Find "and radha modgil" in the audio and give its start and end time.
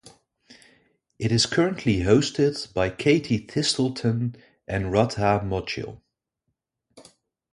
4.67-6.01